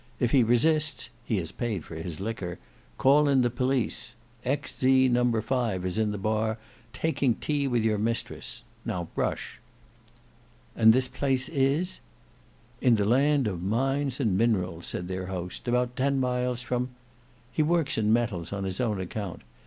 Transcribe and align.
If 0.19 0.31
he 0.31 0.41
resists 0.43 1.11
(he 1.25 1.37
has 1.37 1.51
paid 1.51 1.83
for 1.85 1.93
his 1.93 2.19
liquor), 2.19 2.57
call 2.97 3.27
in 3.27 3.41
the 3.41 3.51
police; 3.51 4.15
X. 4.43 4.75
Z. 4.79 5.09
No. 5.09 5.29
5 5.39 5.85
is 5.85 5.99
in 5.99 6.09
the 6.09 6.17
bar, 6.17 6.57
taking 6.91 7.35
tea 7.35 7.67
with 7.67 7.83
your 7.83 7.99
mistress. 7.99 8.63
Now 8.83 9.09
brush." 9.13 9.59
"And 10.75 10.91
this 10.91 11.07
place 11.07 11.49
is—" 11.49 11.99
"In 12.81 12.95
the 12.95 13.05
land 13.05 13.45
of 13.45 13.61
mines 13.61 14.19
and 14.19 14.35
minerals," 14.35 14.87
said 14.87 15.07
their 15.07 15.27
host; 15.27 15.67
"about 15.67 15.95
ten 15.95 16.19
miles 16.19 16.63
from——. 16.63 16.89
He 17.53 17.61
works 17.61 17.95
in 17.95 18.11
metals 18.11 18.51
on 18.51 18.63
his 18.63 18.81
own 18.81 18.99
account. 18.99 19.43